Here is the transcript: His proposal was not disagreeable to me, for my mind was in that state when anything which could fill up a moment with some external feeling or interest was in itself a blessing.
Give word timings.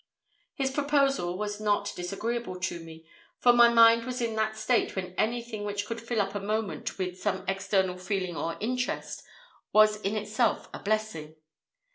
His 0.55 0.71
proposal 0.71 1.37
was 1.37 1.59
not 1.61 1.93
disagreeable 1.95 2.59
to 2.59 2.79
me, 2.79 3.07
for 3.37 3.53
my 3.53 3.69
mind 3.69 4.03
was 4.03 4.19
in 4.19 4.33
that 4.33 4.57
state 4.57 4.95
when 4.95 5.13
anything 5.15 5.63
which 5.63 5.85
could 5.85 6.01
fill 6.01 6.19
up 6.21 6.33
a 6.33 6.39
moment 6.39 6.97
with 6.97 7.21
some 7.21 7.45
external 7.47 7.99
feeling 7.99 8.35
or 8.35 8.57
interest 8.59 9.21
was 9.71 10.01
in 10.01 10.15
itself 10.15 10.69
a 10.73 10.79
blessing. 10.79 11.35